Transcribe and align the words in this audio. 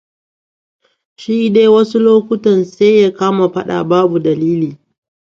Shi 1.19 1.49
dai 1.53 1.67
wasu 1.67 1.97
lokutan 2.05 2.65
sai 2.65 3.01
ya 3.01 3.11
kama 3.13 3.49
fada 3.49 3.83
babu 3.83 4.19
dalili. 4.19 4.77